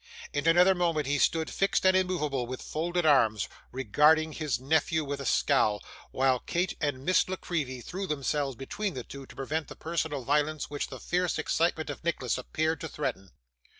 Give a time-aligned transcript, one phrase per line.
[0.33, 5.19] In another moment, he stood, fixed and immovable with folded arms, regarding his nephew with
[5.21, 9.67] a scowl; while Kate and Miss La Creevy threw themselves between the two, to prevent
[9.67, 13.29] the personal violence which the fierce excitement of Nicholas appeared to threaten.